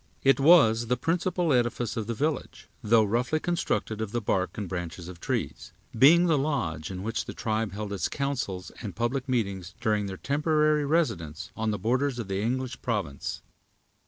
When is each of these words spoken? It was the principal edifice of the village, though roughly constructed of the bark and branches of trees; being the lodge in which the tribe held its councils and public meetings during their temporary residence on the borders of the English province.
It 0.23 0.39
was 0.39 0.87
the 0.87 0.97
principal 0.97 1.53
edifice 1.53 1.95
of 1.95 2.07
the 2.07 2.15
village, 2.15 2.67
though 2.81 3.03
roughly 3.03 3.39
constructed 3.39 4.01
of 4.01 4.11
the 4.13 4.19
bark 4.19 4.57
and 4.57 4.67
branches 4.67 5.07
of 5.07 5.19
trees; 5.19 5.73
being 5.95 6.25
the 6.25 6.39
lodge 6.39 6.89
in 6.89 7.03
which 7.03 7.25
the 7.25 7.35
tribe 7.35 7.73
held 7.73 7.93
its 7.93 8.09
councils 8.09 8.71
and 8.81 8.95
public 8.95 9.29
meetings 9.29 9.75
during 9.79 10.07
their 10.07 10.17
temporary 10.17 10.85
residence 10.87 11.51
on 11.55 11.69
the 11.69 11.77
borders 11.77 12.17
of 12.17 12.29
the 12.29 12.41
English 12.41 12.81
province. 12.81 13.43